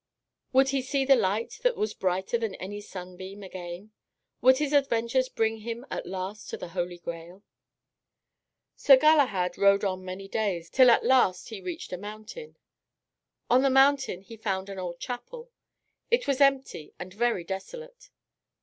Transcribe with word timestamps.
Would 0.51 0.69
he 0.69 0.81
see 0.81 1.05
the 1.05 1.15
light 1.15 1.59
that 1.61 1.77
was 1.77 1.93
brighter 1.93 2.35
than 2.35 2.55
any 2.55 2.81
sunbeam 2.81 3.43
again? 3.43 3.91
Would 4.41 4.57
his 4.57 4.73
adventures 4.73 5.29
bring 5.29 5.57
him 5.57 5.85
at 5.91 6.07
last 6.07 6.49
to 6.49 6.57
the 6.57 6.69
Holy 6.69 6.97
Grail? 6.97 7.43
Sir 8.75 8.97
Galahad 8.97 9.59
rode 9.59 9.83
on 9.83 10.03
many 10.03 10.27
days, 10.27 10.71
till 10.71 10.89
at 10.89 11.05
last 11.05 11.49
he 11.49 11.61
reached 11.61 11.93
a 11.93 11.99
mountain. 11.99 12.57
On 13.47 13.61
the 13.61 13.69
mountain 13.69 14.21
he 14.23 14.37
found 14.37 14.69
an 14.69 14.79
old 14.79 14.99
chapel. 14.99 15.51
It 16.09 16.25
was 16.27 16.41
empty 16.41 16.95
and 16.97 17.13
very 17.13 17.43
desolate. 17.43 18.09